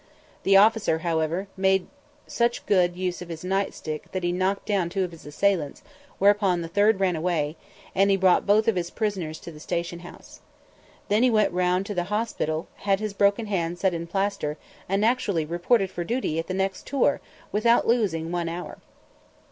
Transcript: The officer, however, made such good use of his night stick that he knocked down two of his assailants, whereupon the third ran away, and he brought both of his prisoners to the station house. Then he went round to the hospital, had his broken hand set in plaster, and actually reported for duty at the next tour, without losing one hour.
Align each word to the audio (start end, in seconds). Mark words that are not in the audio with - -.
The 0.41 0.57
officer, 0.57 0.97
however, 1.05 1.47
made 1.55 1.85
such 2.25 2.65
good 2.65 2.95
use 2.97 3.21
of 3.21 3.29
his 3.29 3.43
night 3.43 3.75
stick 3.75 4.11
that 4.13 4.23
he 4.23 4.31
knocked 4.31 4.65
down 4.65 4.89
two 4.89 5.03
of 5.03 5.11
his 5.11 5.27
assailants, 5.27 5.83
whereupon 6.17 6.61
the 6.61 6.67
third 6.67 6.99
ran 6.99 7.15
away, 7.15 7.55
and 7.93 8.09
he 8.09 8.17
brought 8.17 8.47
both 8.47 8.67
of 8.67 8.75
his 8.75 8.89
prisoners 8.89 9.37
to 9.41 9.51
the 9.51 9.59
station 9.59 9.99
house. 9.99 10.41
Then 11.07 11.21
he 11.21 11.29
went 11.29 11.53
round 11.53 11.85
to 11.85 11.93
the 11.93 12.05
hospital, 12.05 12.67
had 12.77 12.99
his 12.99 13.13
broken 13.13 13.45
hand 13.45 13.77
set 13.77 13.93
in 13.93 14.07
plaster, 14.07 14.57
and 14.89 15.05
actually 15.05 15.45
reported 15.45 15.91
for 15.91 16.03
duty 16.03 16.39
at 16.39 16.47
the 16.47 16.55
next 16.55 16.87
tour, 16.87 17.21
without 17.51 17.85
losing 17.85 18.31
one 18.31 18.49
hour. 18.49 18.79